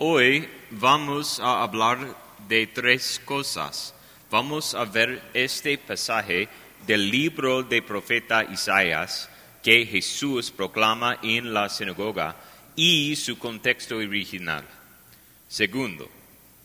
Hoy 0.00 0.48
vamos 0.70 1.40
a 1.40 1.60
hablar 1.60 2.16
de 2.46 2.68
tres 2.68 3.20
cosas. 3.24 3.92
Vamos 4.30 4.72
a 4.76 4.84
ver 4.84 5.20
este 5.34 5.76
pasaje 5.76 6.48
del 6.86 7.10
libro 7.10 7.64
del 7.64 7.82
profeta 7.82 8.44
Isaías 8.44 9.28
que 9.60 9.84
Jesús 9.84 10.52
proclama 10.52 11.18
en 11.20 11.52
la 11.52 11.68
sinagoga 11.68 12.36
y 12.76 13.16
su 13.16 13.38
contexto 13.38 13.96
original. 13.96 14.64
Segundo, 15.48 16.08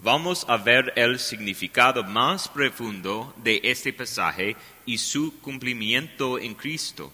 vamos 0.04 0.46
a 0.48 0.58
ver 0.58 0.94
el 0.96 1.18
significado 1.18 2.04
más 2.04 2.48
profundo 2.48 3.34
de 3.38 3.62
este 3.64 3.94
pasaje 3.94 4.56
y 4.86 5.00
su 5.00 5.42
cumplimiento 5.42 6.38
en 6.38 6.54
Cristo. 6.54 7.12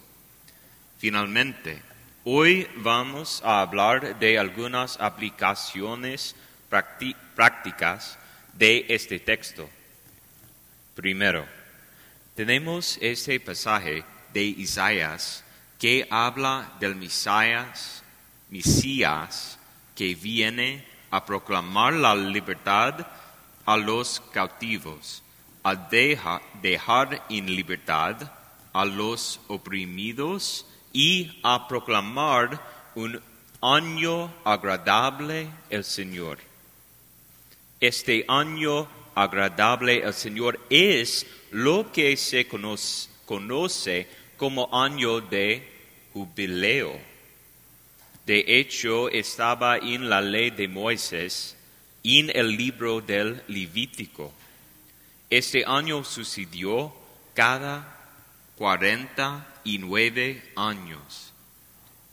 Finalmente, 0.98 1.82
hoy 2.32 2.68
vamos 2.76 3.42
a 3.44 3.62
hablar 3.62 4.20
de 4.20 4.38
algunas 4.38 5.00
aplicaciones 5.00 6.36
prácti- 6.70 7.16
prácticas 7.36 8.20
de 8.54 8.86
este 8.88 9.20
texto. 9.20 9.68
Primero, 10.94 11.48
tenemos 12.36 13.00
este 13.02 13.40
pasaje 13.40 14.04
de 14.32 14.44
Isaías 14.44 15.44
que 15.80 16.08
habla 16.12 16.72
del 16.80 16.96
Mesías, 16.96 18.04
Mesías 18.52 19.58
que 19.96 20.14
viene 20.14 20.86
a 21.10 21.26
proclamar 21.26 21.94
la 21.94 22.14
libertad 22.14 23.08
a 23.66 23.76
los 23.76 24.20
cautivos, 24.32 25.24
a 25.64 25.74
deja- 25.74 26.44
dejar 26.62 27.26
en 27.30 27.48
libertad 27.56 28.32
a 28.72 28.86
los 28.86 29.40
oprimidos 29.48 30.68
y 30.94 31.40
a 31.44 31.68
proclamar 31.68 32.62
un 32.96 33.22
año 33.62 34.34
agradable 34.44 35.48
el 35.70 35.84
Señor. 35.84 36.40
Este 37.80 38.26
año 38.28 38.88
agradable 39.16 40.04
al 40.04 40.14
Señor 40.14 40.60
es 40.70 41.26
lo 41.52 41.92
que 41.92 42.16
se 42.18 42.48
conoce, 42.48 43.10
conoce 43.26 44.08
como 44.38 44.70
año 44.72 45.22
de 45.22 45.68
jubileo. 46.14 47.00
De 48.26 48.44
hecho, 48.48 49.10
estaba 49.10 49.78
en 49.78 50.10
la 50.10 50.22
ley 50.22 50.52
de 50.52 50.68
Moisés, 50.68 51.56
en 52.04 52.30
el 52.34 52.56
libro 52.56 53.02
del 53.02 53.42
Levítico. 53.48 54.32
Este 55.30 55.64
año 55.66 56.04
sucedió 56.04 56.94
cada 57.34 57.99
cuarenta 58.60 59.48
y 59.64 59.78
nueve 59.78 60.52
años. 60.58 61.32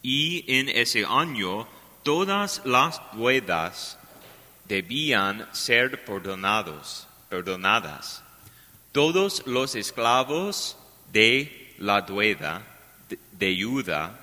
Y 0.01 0.45
en 0.47 0.69
ese 0.69 1.05
año 1.05 1.67
todas 2.05 2.63
las 2.65 3.03
deudas 3.13 3.99
debían 4.69 5.49
ser 5.53 6.05
perdonados, 6.05 7.09
perdonadas. 7.29 8.23
Todos 8.93 9.43
los 9.47 9.75
esclavos 9.75 10.79
de 11.13 11.75
la 11.79 12.03
deuda, 12.03 12.63
de, 13.09 13.19
de 13.33 13.61
Judá, 13.61 14.19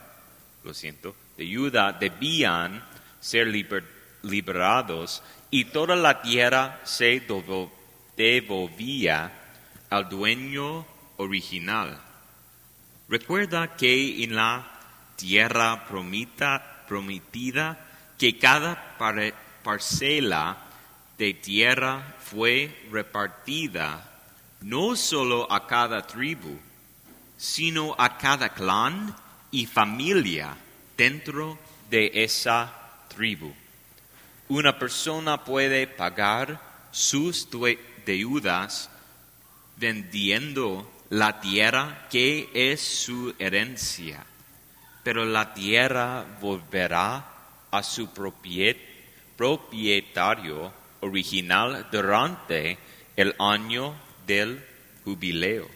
lo 0.64 0.74
siento, 0.74 1.14
de 1.36 1.54
Judá 1.54 1.92
debían 1.92 2.82
ser 3.20 3.50
liber- 3.50 3.84
liberados 4.22 5.22
y 5.52 5.66
toda 5.66 5.98
la 5.98 6.22
tierra 6.22 6.80
se 6.86 7.28
devo- 7.28 7.70
devolvía 8.16 9.30
al 9.90 10.08
dueño 10.08 10.86
original. 11.18 12.00
Recuerda 13.14 13.76
que 13.76 14.24
en 14.24 14.36
la 14.36 14.66
tierra 15.18 15.86
promita- 15.88 16.84
prometida 16.88 17.78
que 18.18 18.40
cada 18.40 18.98
parcela 19.64 20.58
de 21.20 21.36
tierra 21.36 22.16
fue 22.24 22.76
repartida 22.92 24.04
no 24.62 24.96
solo 24.96 25.46
a 25.52 25.68
cada 25.68 26.08
tribu, 26.08 26.58
sino 27.38 27.96
a 28.00 28.18
cada 28.18 28.50
clan 28.50 29.16
y 29.52 29.68
familia 29.68 30.58
dentro 30.98 31.60
de 31.92 32.10
esa 32.16 32.74
tribu. 33.16 33.54
Una 34.50 34.80
persona 34.80 35.44
puede 35.44 35.86
pagar 35.86 36.60
sus 36.90 37.48
deudas 38.08 38.90
vendiendo 39.78 40.90
la 41.14 41.40
tierra 41.40 42.08
que 42.10 42.50
es 42.56 42.82
su 42.82 43.36
herencia, 43.38 44.26
pero 45.04 45.24
la 45.26 45.54
tierra 45.54 46.26
volverá 46.42 47.24
a 47.70 47.84
su 47.84 48.08
propiet- 48.08 48.80
propietario 49.38 50.74
original 51.02 51.88
durante 51.92 52.80
el 53.16 53.36
año 53.38 53.94
del 54.26 54.66
jubileo. 55.04 55.70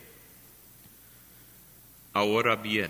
Ahora 2.13 2.55
bien, 2.55 2.89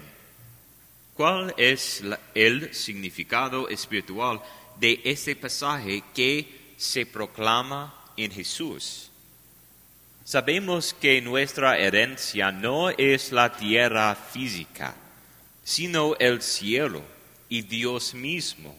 ¿cuál 1.15 1.53
es 1.57 2.01
el 2.33 2.73
significado 2.73 3.67
espiritual 3.67 4.41
de 4.79 5.01
este 5.03 5.35
pasaje 5.35 6.01
que 6.15 6.75
se 6.77 7.05
proclama 7.05 7.93
en 8.15 8.31
Jesús? 8.31 9.11
Sabemos 10.27 10.93
que 10.93 11.21
nuestra 11.21 11.77
herencia 11.77 12.51
no 12.51 12.89
es 12.89 13.31
la 13.31 13.55
tierra 13.55 14.13
física, 14.13 14.93
sino 15.63 16.17
el 16.19 16.41
cielo 16.41 17.01
y 17.47 17.61
Dios 17.61 18.13
mismo. 18.13 18.75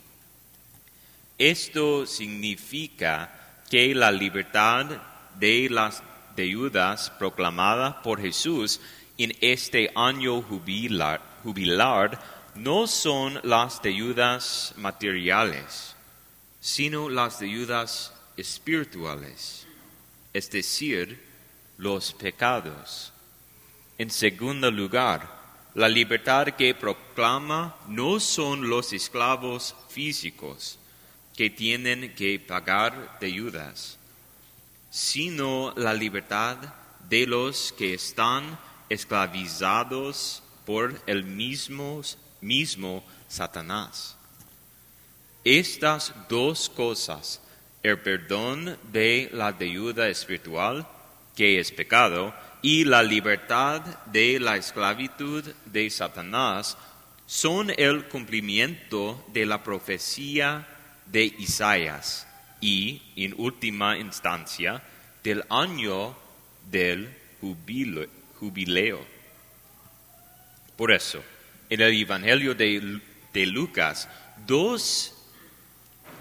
Esto 1.38 2.04
significa 2.04 3.62
que 3.70 3.94
la 3.94 4.12
libertad 4.12 5.00
de 5.38 5.70
las 5.70 6.02
deudas 6.36 7.08
proclamada 7.18 8.02
por 8.02 8.20
Jesús 8.20 8.78
en 9.16 9.34
este 9.40 9.90
año 9.94 10.42
jubilar, 10.42 11.22
jubilar 11.44 12.20
no 12.56 12.86
son 12.86 13.40
las 13.42 13.80
deudas 13.80 14.74
materiales, 14.76 15.96
sino 16.60 17.08
las 17.08 17.40
deudas 17.40 18.12
espirituales, 18.36 19.66
es 20.34 20.50
decir, 20.50 21.26
los 21.78 22.12
pecados. 22.12 23.12
En 23.96 24.10
segundo 24.10 24.70
lugar, 24.70 25.38
la 25.74 25.88
libertad 25.88 26.48
que 26.48 26.74
proclama 26.74 27.76
no 27.88 28.20
son 28.20 28.68
los 28.68 28.92
esclavos 28.92 29.74
físicos 29.88 30.78
que 31.36 31.50
tienen 31.50 32.14
que 32.14 32.40
pagar 32.40 33.18
deudas, 33.20 33.96
sino 34.90 35.72
la 35.76 35.94
libertad 35.94 36.56
de 37.08 37.26
los 37.26 37.72
que 37.72 37.94
están 37.94 38.58
esclavizados 38.88 40.42
por 40.66 41.00
el 41.06 41.22
mismo, 41.24 42.02
mismo 42.40 43.04
Satanás. 43.28 44.16
Estas 45.44 46.12
dos 46.28 46.68
cosas, 46.68 47.40
el 47.82 48.00
perdón 48.00 48.76
de 48.90 49.30
la 49.32 49.52
deuda 49.52 50.08
espiritual, 50.08 50.86
que 51.38 51.60
es 51.60 51.70
pecado, 51.70 52.34
y 52.62 52.84
la 52.84 53.04
libertad 53.04 53.80
de 54.06 54.40
la 54.40 54.56
esclavitud 54.56 55.44
de 55.66 55.88
Satanás, 55.88 56.76
son 57.26 57.72
el 57.76 58.06
cumplimiento 58.06 59.24
de 59.32 59.46
la 59.46 59.62
profecía 59.62 60.66
de 61.06 61.26
Isaías 61.38 62.26
y, 62.60 63.00
en 63.14 63.34
última 63.38 63.96
instancia, 63.98 64.82
del 65.22 65.44
año 65.48 66.16
del 66.72 67.08
jubile- 67.40 68.08
jubileo. 68.40 68.98
Por 70.76 70.90
eso, 70.90 71.22
en 71.70 71.80
el 71.82 72.02
Evangelio 72.02 72.56
de, 72.56 73.00
de 73.32 73.46
Lucas, 73.46 74.08
dos 74.44 75.14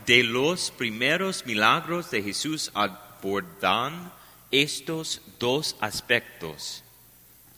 de 0.05 0.23
los 0.23 0.69
primeros 0.69 1.43
milagros 1.47 2.11
de 2.11 2.21
Jesús 2.21 2.69
abordan 2.75 4.11
estos 4.51 5.21
dos 5.39 5.75
aspectos. 5.79 6.83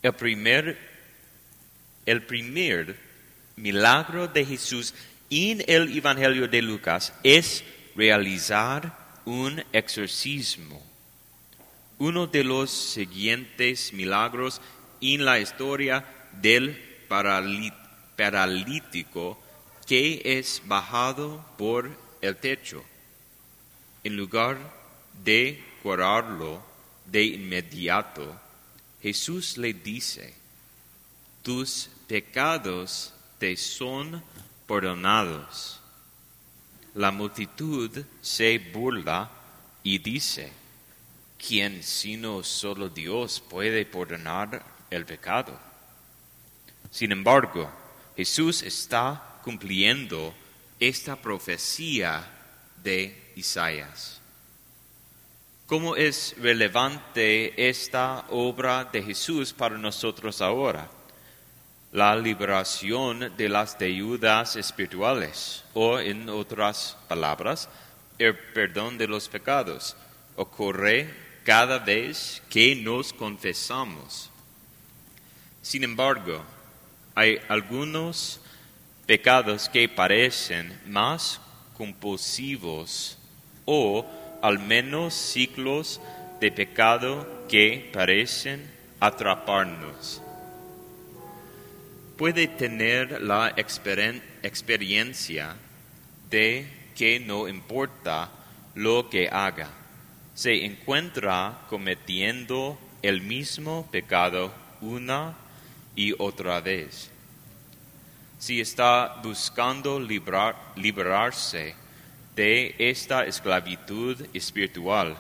El 0.02 0.14
primer, 0.14 0.78
el 2.06 2.24
primer 2.24 2.98
milagro 3.56 4.28
de 4.28 4.46
Jesús 4.46 4.94
en 5.30 5.64
el 5.68 5.96
Evangelio 5.96 6.48
de 6.48 6.62
Lucas 6.62 7.14
es 7.24 7.64
realizar 7.96 8.98
un 9.26 9.64
exorcismo. 9.74 10.82
Uno 11.98 12.28
de 12.28 12.44
los 12.44 12.72
siguientes 12.72 13.92
milagros 13.94 14.62
en 15.02 15.26
la 15.26 15.40
historia 15.40 16.06
del 16.42 16.78
paralítico 18.16 19.40
que 19.86 20.22
es 20.24 20.62
bajado 20.66 21.46
por 21.58 21.90
el 22.22 22.36
techo. 22.38 22.84
En 24.04 24.16
lugar 24.16 24.58
de 25.24 25.64
curarlo 25.84 26.69
de 27.12 27.24
inmediato, 27.24 28.40
Jesús 29.02 29.58
le 29.58 29.74
dice, 29.74 30.34
tus 31.42 31.90
pecados 32.08 33.14
te 33.38 33.56
son 33.56 34.24
perdonados. 34.68 35.80
La 36.96 37.12
multitud 37.12 38.04
se 38.22 38.60
burla 38.60 39.32
y 39.84 40.00
dice, 40.00 40.52
¿quién 41.38 41.82
sino 41.84 42.44
solo 42.44 42.90
Dios 42.90 43.40
puede 43.40 43.86
perdonar 43.86 44.66
el 44.90 45.06
pecado? 45.06 45.58
Sin 46.92 47.12
embargo, 47.12 47.72
Jesús 48.18 48.64
está 48.64 49.40
cumpliendo 49.44 50.34
esta 50.80 51.16
profecía 51.16 52.30
de 52.84 53.32
Isaías. 53.36 54.19
¿Cómo 55.70 55.96
es 55.96 56.34
relevante 56.40 57.70
esta 57.70 58.26
obra 58.32 58.86
de 58.86 59.04
Jesús 59.04 59.54
para 59.54 59.78
nosotros 59.78 60.42
ahora? 60.42 60.90
La 61.92 62.16
liberación 62.16 63.32
de 63.38 63.50
las 63.50 63.78
deudas 63.78 64.56
espirituales, 64.56 65.64
o 65.76 66.00
en 66.00 66.28
otras 66.28 66.98
palabras, 67.08 67.70
el 68.18 68.36
perdón 68.36 68.98
de 68.98 69.08
los 69.08 69.30
pecados, 69.30 69.96
ocurre 70.38 71.14
cada 71.44 71.78
vez 71.78 72.42
que 72.50 72.76
nos 72.76 73.14
confesamos. 73.14 74.32
Sin 75.62 75.84
embargo, 75.84 76.44
hay 77.14 77.38
algunos 77.48 78.42
pecados 79.06 79.70
que 79.70 79.88
parecen 79.88 80.82
más 80.88 81.40
compulsivos 81.78 83.20
o 83.66 84.04
al 84.42 84.60
menos 84.60 85.14
ciclos 85.14 86.02
de 86.40 86.52
pecado 86.52 87.28
que 87.50 87.90
parecen 87.94 88.72
atraparnos. 89.00 90.22
Puede 92.18 92.48
tener 92.48 93.22
la 93.22 93.54
experiencia 93.56 95.56
de 96.30 96.68
que 96.96 97.20
no 97.20 97.48
importa 97.48 98.30
lo 98.76 99.10
que 99.10 99.30
haga, 99.30 99.70
se 100.36 100.66
encuentra 100.66 101.62
cometiendo 101.70 102.78
el 103.02 103.22
mismo 103.22 103.88
pecado 103.92 104.52
una 104.82 105.36
y 105.96 106.14
otra 106.18 106.62
vez. 106.62 107.10
Si 108.38 108.62
está 108.62 109.20
buscando 109.24 110.00
liberarse 110.00 111.76
de 112.40 112.74
esta 112.80 113.26
esclavitud 113.26 114.26
espiritual, 114.34 115.18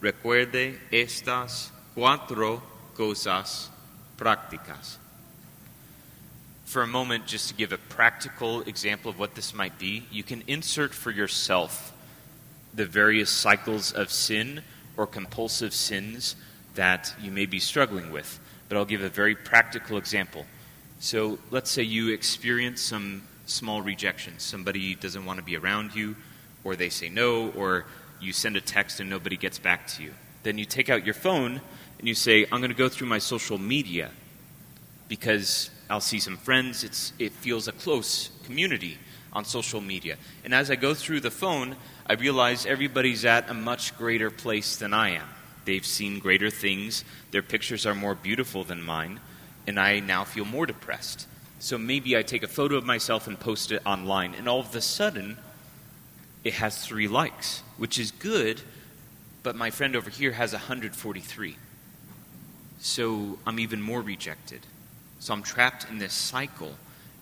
recuerde 0.00 0.80
estas 0.90 1.70
cuatro 1.94 2.62
cosas 2.96 3.68
prácticas. 4.16 4.96
For 6.64 6.80
a 6.80 6.86
moment, 6.86 7.26
just 7.26 7.50
to 7.50 7.54
give 7.54 7.72
a 7.72 7.76
practical 7.76 8.62
example 8.62 9.10
of 9.10 9.18
what 9.18 9.34
this 9.34 9.52
might 9.52 9.78
be, 9.78 10.06
you 10.10 10.22
can 10.22 10.42
insert 10.46 10.94
for 10.94 11.10
yourself 11.10 11.92
the 12.72 12.86
various 12.86 13.28
cycles 13.28 13.92
of 13.92 14.10
sin 14.10 14.62
or 14.96 15.06
compulsive 15.06 15.74
sins 15.74 16.34
that 16.76 17.14
you 17.20 17.30
may 17.30 17.44
be 17.44 17.60
struggling 17.60 18.10
with. 18.10 18.40
But 18.70 18.78
I'll 18.78 18.86
give 18.86 19.02
a 19.02 19.10
very 19.10 19.34
practical 19.34 19.98
example. 19.98 20.46
So 20.98 21.38
let's 21.50 21.70
say 21.70 21.82
you 21.82 22.14
experience 22.14 22.80
some 22.80 23.24
small 23.44 23.82
rejection. 23.82 24.38
Somebody 24.38 24.94
doesn't 24.94 25.26
want 25.26 25.38
to 25.38 25.44
be 25.44 25.58
around 25.58 25.94
you, 25.94 26.16
or 26.64 26.74
they 26.76 26.88
say 26.88 27.08
no, 27.08 27.50
or 27.50 27.84
you 28.20 28.32
send 28.32 28.56
a 28.56 28.60
text 28.60 29.00
and 29.00 29.08
nobody 29.08 29.36
gets 29.36 29.58
back 29.58 29.86
to 29.88 30.02
you. 30.02 30.12
Then 30.42 30.58
you 30.58 30.64
take 30.64 30.88
out 30.90 31.04
your 31.04 31.14
phone 31.14 31.60
and 31.98 32.08
you 32.08 32.14
say, 32.14 32.44
I'm 32.50 32.60
going 32.60 32.70
to 32.70 32.76
go 32.76 32.88
through 32.88 33.08
my 33.08 33.18
social 33.18 33.58
media 33.58 34.10
because 35.08 35.70
I'll 35.88 36.00
see 36.00 36.18
some 36.18 36.36
friends. 36.36 36.84
It's, 36.84 37.12
it 37.18 37.32
feels 37.32 37.68
a 37.68 37.72
close 37.72 38.30
community 38.44 38.98
on 39.32 39.44
social 39.44 39.80
media. 39.80 40.16
And 40.44 40.54
as 40.54 40.70
I 40.70 40.76
go 40.76 40.94
through 40.94 41.20
the 41.20 41.30
phone, 41.30 41.76
I 42.06 42.14
realize 42.14 42.66
everybody's 42.66 43.24
at 43.24 43.50
a 43.50 43.54
much 43.54 43.96
greater 43.96 44.30
place 44.30 44.76
than 44.76 44.94
I 44.94 45.10
am. 45.10 45.28
They've 45.64 45.84
seen 45.84 46.18
greater 46.18 46.50
things, 46.50 47.04
their 47.30 47.42
pictures 47.42 47.86
are 47.86 47.94
more 47.94 48.14
beautiful 48.14 48.64
than 48.64 48.82
mine, 48.82 49.20
and 49.66 49.80
I 49.80 50.00
now 50.00 50.24
feel 50.24 50.44
more 50.44 50.66
depressed. 50.66 51.26
So 51.58 51.78
maybe 51.78 52.16
I 52.16 52.22
take 52.22 52.42
a 52.42 52.48
photo 52.48 52.76
of 52.76 52.84
myself 52.84 53.26
and 53.26 53.40
post 53.40 53.72
it 53.72 53.80
online, 53.86 54.34
and 54.34 54.46
all 54.46 54.60
of 54.60 54.74
a 54.76 54.82
sudden, 54.82 55.38
it 56.44 56.54
has 56.54 56.84
three 56.84 57.08
likes, 57.08 57.62
which 57.78 57.98
is 57.98 58.10
good, 58.10 58.60
but 59.42 59.56
my 59.56 59.70
friend 59.70 59.96
over 59.96 60.10
here 60.10 60.32
has 60.32 60.52
143. 60.52 61.56
So 62.78 63.38
I'm 63.46 63.58
even 63.58 63.80
more 63.80 64.02
rejected. 64.02 64.60
So 65.18 65.32
I'm 65.32 65.42
trapped 65.42 65.88
in 65.88 65.98
this 65.98 66.12
cycle. 66.12 66.74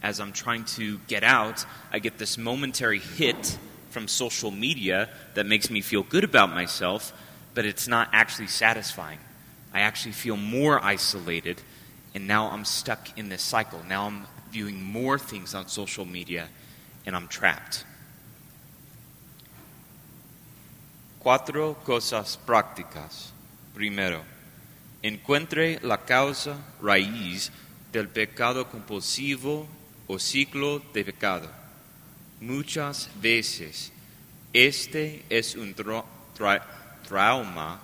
As 0.02 0.19
I'm 0.19 0.32
trying 0.32 0.64
to 0.76 0.98
get 1.06 1.22
out, 1.22 1.64
I 1.92 2.00
get 2.00 2.19
this 2.19 2.36
momentary 2.36 2.98
hit 2.98 3.58
from 3.90 4.08
social 4.08 4.50
media 4.50 5.08
that 5.34 5.46
makes 5.46 5.70
me 5.70 5.80
feel 5.80 6.02
good 6.02 6.24
about 6.24 6.50
myself, 6.50 7.12
but 7.54 7.64
it's 7.64 7.86
not 7.86 8.08
actually 8.12 8.48
satisfying. 8.48 9.20
I 9.72 9.82
actually 9.82 10.12
feel 10.12 10.36
more 10.36 10.82
isolated, 10.82 11.62
and 12.14 12.26
now 12.26 12.50
I'm 12.50 12.64
stuck 12.64 13.16
in 13.16 13.28
this 13.28 13.42
cycle. 13.42 13.80
Now 13.88 14.06
I'm 14.06 14.26
viewing 14.50 14.82
more 14.82 15.19
things 15.19 15.54
on 15.54 15.69
social 15.69 16.04
media, 16.04 16.48
and 17.06 17.14
I'm 17.14 17.28
trapped. 17.28 17.84
Cuatro 21.22 21.78
cosas 21.84 22.36
prácticas. 22.36 23.32
Primero, 23.74 24.24
encuentre 25.02 25.78
la 25.80 26.04
causa 26.04 26.58
raíz 26.82 27.52
del 27.92 28.08
pecado 28.08 28.69
compulsivo 28.69 29.69
o 30.08 30.19
ciclo 30.19 30.82
de 30.92 31.04
pecado. 31.04 31.48
Muchas 32.40 33.08
veces 33.20 33.92
este 34.52 35.24
es 35.30 35.54
un 35.54 35.76
trauma 37.06 37.80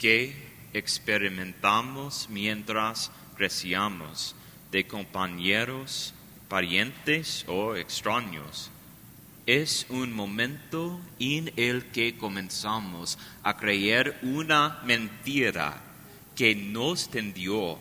que 0.00 0.34
experimentamos 0.72 2.26
mientras 2.28 3.12
crecíamos 3.36 4.34
de 4.72 4.84
compañeros, 4.84 6.12
parientes 6.48 7.44
o 7.46 7.76
extraños 7.76 8.72
es 9.48 9.86
un 9.88 10.12
momento 10.12 11.00
en 11.18 11.50
el 11.56 11.86
que 11.86 12.18
comenzamos 12.18 13.18
a 13.42 13.56
creer 13.56 14.18
una 14.20 14.80
mentira 14.84 15.80
que 16.36 16.54
nos 16.54 17.08
tendió 17.08 17.78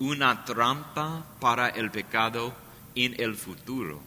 una 0.00 0.44
trampa 0.44 1.24
para 1.40 1.70
el 1.70 1.90
pecado 1.90 2.54
en 2.94 3.18
el 3.18 3.36
futuro. 3.36 4.02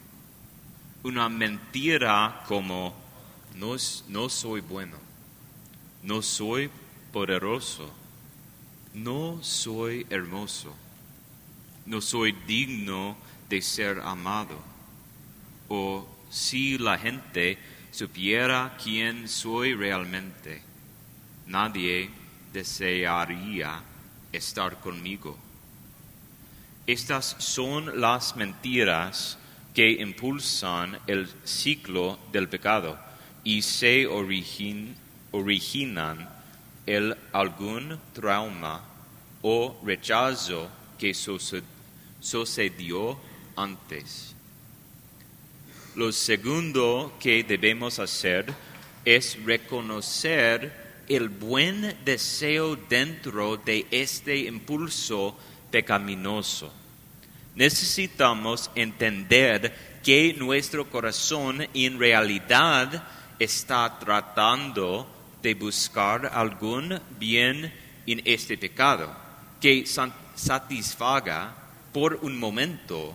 Una 1.02 1.28
mentira 1.28 2.44
como 2.48 2.94
no, 3.56 3.78
no 4.10 4.30
soy 4.30 4.62
bueno, 4.62 4.98
no 6.04 6.22
soy 6.22 6.70
poderoso, 7.12 7.92
no 8.94 9.40
soy 9.42 10.06
hermoso, 10.12 10.76
no 11.88 12.00
soy 12.00 12.34
digno 12.46 13.18
de 13.50 13.60
ser 13.64 14.02
amado 14.02 14.60
o 15.68 16.21
si 16.32 16.78
la 16.78 16.98
gente 16.98 17.58
supiera 17.92 18.78
quién 18.82 19.28
soy 19.28 19.76
realmente, 19.76 20.62
nadie 21.46 22.10
desearía 22.54 23.82
estar 24.32 24.80
conmigo. 24.80 25.38
Estas 26.88 27.36
son 27.40 28.00
las 28.00 28.38
mentiras 28.38 29.38
que 29.74 29.92
impulsan 29.92 30.98
el 31.06 31.30
ciclo 31.44 32.18
del 32.32 32.48
pecado 32.48 32.98
y 33.44 33.62
se 33.62 34.08
originan 34.08 35.10
el 36.86 37.18
algún 37.34 38.00
trauma 38.14 38.86
o 39.42 39.82
rechazo 39.84 40.70
que 40.98 41.14
sucedió 42.22 43.20
antes. 43.56 44.36
Lo 45.96 46.14
segundo 46.14 47.18
que 47.20 47.44
debemos 47.44 48.00
hacer 48.00 48.54
es 49.04 49.38
reconocer 49.44 51.04
el 51.10 51.28
buen 51.28 51.98
deseo 52.06 52.78
dentro 52.78 53.58
de 53.58 53.86
este 53.92 54.38
impulso 54.38 55.38
pecaminoso. 55.70 56.72
Necesitamos 57.56 58.72
entender 58.74 60.00
que 60.02 60.34
nuestro 60.34 60.90
corazón 60.90 61.68
en 61.74 62.00
realidad 62.00 63.04
está 63.38 64.00
tratando 64.00 65.06
de 65.44 65.56
buscar 65.56 66.32
algún 66.34 67.02
bien 67.20 67.74
en 68.08 68.22
este 68.24 68.58
pecado 68.58 69.14
que 69.60 69.86
satisfaga 70.36 71.54
por 71.92 72.20
un 72.22 72.40
momento 72.40 73.14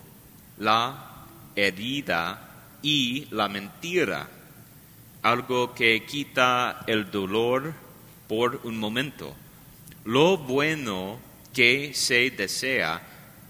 la 0.58 1.24
herida 1.56 2.45
y 2.82 3.26
la 3.30 3.48
mentira, 3.48 4.28
algo 5.22 5.74
que 5.74 6.04
quita 6.04 6.84
el 6.86 7.10
dolor 7.10 7.72
por 8.28 8.60
un 8.64 8.78
momento. 8.78 9.34
Lo 10.04 10.36
bueno 10.38 11.18
que 11.52 11.92
se 11.94 12.30
desea 12.30 13.02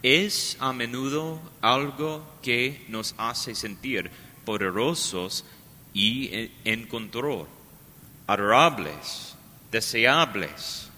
es 0.03 0.57
a 0.61 0.73
menudo 0.73 1.41
algo 1.61 2.25
que 2.43 2.85
nos 2.89 3.15
hace 3.19 3.55
sentir 3.55 4.11
poderosos 4.45 5.45
y 5.93 6.29
en- 6.35 6.53
encontró 6.65 7.49
adorables, 8.27 9.35
deseables 9.73 10.89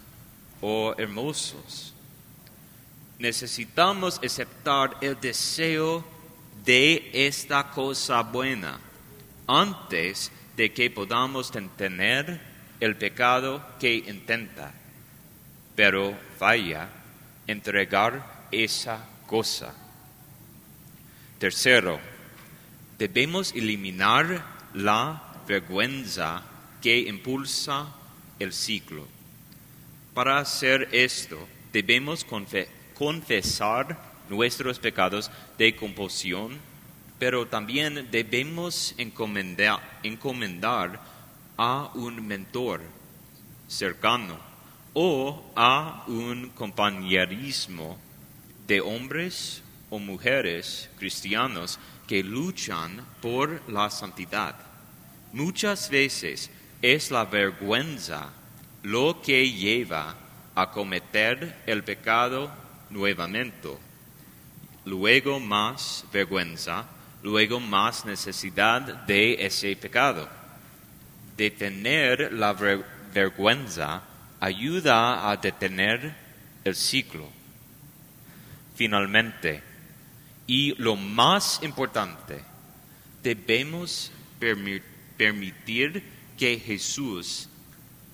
o 0.61 0.93
hermosos. 0.97 1.93
Necesitamos 3.17 4.19
aceptar 4.23 4.97
el 5.01 5.19
deseo 5.19 6.05
de 6.65 7.09
esta 7.13 7.71
cosa 7.71 8.21
buena 8.21 8.79
antes 9.47 10.31
de 10.55 10.71
que 10.71 10.89
podamos 10.89 11.51
tener 11.77 12.39
el 12.79 12.95
pecado 12.95 13.65
que 13.79 13.95
intenta, 13.95 14.71
pero 15.75 16.17
falla 16.37 16.89
entregar 17.47 18.47
esa 18.51 19.05
cosa. 19.25 19.73
Tercero, 21.39 21.99
debemos 22.97 23.53
eliminar 23.53 24.43
la 24.73 25.41
vergüenza 25.47 26.43
que 26.81 26.99
impulsa 26.99 27.87
el 28.39 28.53
ciclo. 28.53 29.07
Para 30.13 30.39
hacer 30.39 30.89
esto, 30.91 31.47
debemos 31.71 32.27
confe- 32.27 32.67
confesar 32.97 34.08
nuestros 34.29 34.79
pecados 34.79 35.29
de 35.57 35.75
compulsión, 35.75 36.57
pero 37.17 37.47
también 37.47 38.07
debemos 38.11 38.95
encomenda- 38.97 39.81
encomendar 40.03 40.99
a 41.57 41.91
un 41.95 42.25
mentor 42.25 42.81
cercano 43.67 44.37
o 44.93 45.51
a 45.55 46.03
un 46.07 46.49
compañerismo 46.49 47.97
de 48.67 48.81
hombres 48.81 49.61
o 49.89 49.99
mujeres 49.99 50.89
cristianos 50.97 51.79
que 52.07 52.23
luchan 52.23 53.05
por 53.21 53.61
la 53.69 53.89
santidad. 53.89 54.55
Muchas 55.33 55.89
veces 55.89 56.49
es 56.81 57.11
la 57.11 57.25
vergüenza 57.25 58.29
lo 58.83 59.21
que 59.21 59.51
lleva 59.51 60.15
a 60.55 60.71
cometer 60.71 61.61
el 61.65 61.83
pecado 61.83 62.49
nuevamente. 62.89 63.88
Luego 64.85 65.39
más 65.39 66.05
vergüenza, 66.11 66.85
luego 67.23 67.59
más 67.59 68.05
necesidad 68.05 68.81
de 68.81 69.45
ese 69.45 69.75
pecado. 69.75 70.27
Detener 71.37 72.33
la 72.33 72.53
ver- 72.53 72.85
vergüenza 73.13 74.01
ayuda 74.39 75.29
a 75.29 75.37
detener 75.37 76.15
el 76.63 76.75
ciclo. 76.75 77.29
Finalmente, 78.75 79.61
y 80.47 80.73
lo 80.75 80.95
más 80.95 81.59
importante, 81.61 82.41
debemos 83.21 84.11
permi- 84.39 84.81
permitir 85.17 86.01
que 86.37 86.57
Jesús 86.59 87.49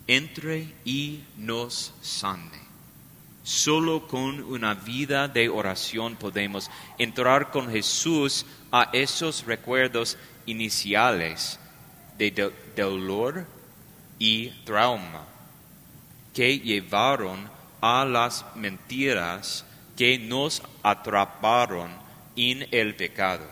entre 0.08 0.74
y 0.84 1.24
nos 1.38 1.94
sane. 2.02 2.65
Solo 3.46 4.08
con 4.08 4.42
una 4.42 4.74
vida 4.74 5.28
de 5.28 5.50
oración 5.50 6.16
podemos 6.16 6.72
entrar 6.98 7.52
con 7.52 7.70
Jesús 7.70 8.44
a 8.72 8.90
esos 8.92 9.46
recuerdos 9.46 10.18
iniciales 10.48 11.60
de 12.18 12.32
do- 12.32 12.52
dolor 12.76 13.46
y 14.18 14.50
trauma 14.66 15.26
que 16.34 16.58
llevaron 16.58 17.48
a 17.82 18.04
las 18.04 18.44
mentiras 18.56 19.64
que 19.96 20.18
nos 20.18 20.64
atraparon 20.82 21.92
en 22.36 22.68
el 22.72 22.96
pecado. 22.96 23.46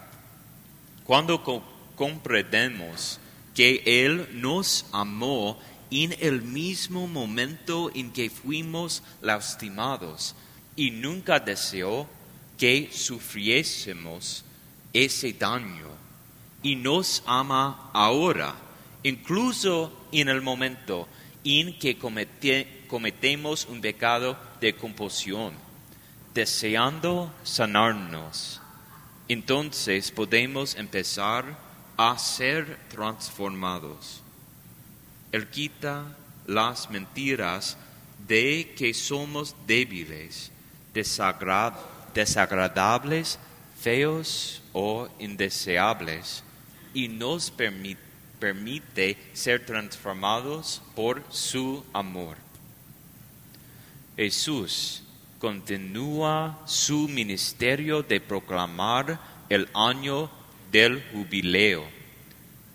Cuando 1.05 1.43
co- 1.43 1.63
comprendemos 1.95 3.19
que 3.53 3.83
Él 3.85 4.27
nos 4.41 4.87
amó 4.91 5.59
en 5.93 6.15
el 6.19 6.41
mismo 6.41 7.07
momento 7.07 7.91
en 7.93 8.11
que 8.11 8.29
fuimos 8.29 9.03
lastimados 9.21 10.35
y 10.75 10.89
nunca 10.91 11.39
deseó 11.39 12.07
que 12.57 12.89
sufriésemos 12.91 14.43
ese 14.91 15.33
daño 15.33 15.87
y 16.63 16.75
nos 16.75 17.21
ama 17.27 17.91
ahora, 17.93 18.55
incluso 19.03 19.91
en 20.11 20.29
el 20.29 20.41
momento 20.41 21.07
en 21.43 21.77
que 21.77 21.99
comete- 21.99 22.87
cometemos 22.87 23.65
un 23.65 23.81
pecado 23.81 24.37
de 24.61 24.75
compulsión, 24.75 25.53
deseando 26.33 27.31
sanarnos. 27.43 28.61
Entonces 29.27 30.09
podemos 30.09 30.75
empezar 30.75 31.57
a 31.97 32.17
ser 32.17 32.79
transformados. 32.89 34.22
Él 35.33 35.49
quita 35.49 36.05
las 36.47 36.89
mentiras 36.91 37.75
de 38.27 38.73
que 38.77 38.93
somos 38.93 39.55
débiles, 39.67 40.51
desagra- 40.93 41.75
desagradables, 42.13 43.39
feos 43.81 44.61
o 44.73 45.09
indeseables 45.19 46.43
y 46.93 47.07
nos 47.07 47.51
permi- 47.51 47.97
permite 48.39 49.17
ser 49.33 49.65
transformados 49.65 50.81
por 50.95 51.23
su 51.29 51.83
amor. 51.93 52.37
Jesús 54.15 55.01
continúa 55.39 56.59
su 56.67 57.07
ministerio 57.07 58.03
de 58.03 58.21
proclamar 58.21 59.19
el 59.49 59.67
año 59.73 60.29
del 60.71 61.03
jubileo, 61.11 61.83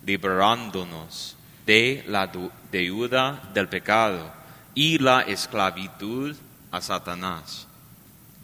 liberándonos 0.04 1.36
de 1.68 2.02
la 2.06 2.26
deuda 2.72 3.50
del 3.52 3.68
pecado 3.68 4.32
y 4.75 4.96
la 4.98 5.20
esclavitud 5.20 6.34
a 6.70 6.80
Satanás. 6.80 7.66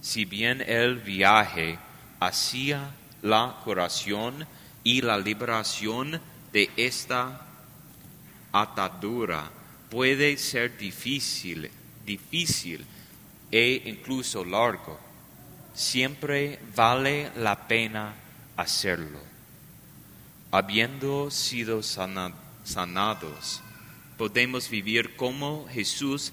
Si 0.03 0.27
bien 0.27 0.61
el 0.61 0.99
viaje 0.99 1.79
hacia 2.21 2.91
la 3.23 3.57
curación 3.65 4.47
y 4.83 5.01
la 5.01 5.17
liberación 5.17 6.21
de 6.53 6.71
esta 6.77 7.41
atadura 8.53 9.51
puede 9.89 10.37
ser 10.37 10.77
difícil, 10.77 11.71
difícil 12.05 12.85
e 13.51 13.85
incluso 13.87 14.45
largo. 14.45 15.01
Siempre 15.73 16.59
vale 16.77 17.31
la 17.37 17.67
pena 17.67 18.13
hacerlo. 18.59 19.21
Habiendo 20.51 21.31
sido 21.31 21.83
sana- 21.83 22.44
sanados, 22.65 23.63
podemos 24.19 24.69
vivir 24.69 25.17
como 25.17 25.67
Jesús 25.69 26.33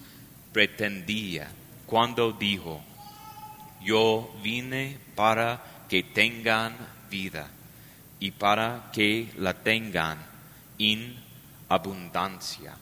pretendía 0.52 1.50
cuando 1.86 2.32
dijo, 2.32 2.82
yo 3.82 4.34
vine 4.42 4.98
para 5.14 5.62
que 5.88 6.02
tengan 6.02 6.76
vida 7.10 7.50
y 8.18 8.30
para 8.30 8.90
que 8.92 9.32
la 9.36 9.54
tengan 9.62 10.18
en 10.78 11.16
abundancia. 11.68 12.76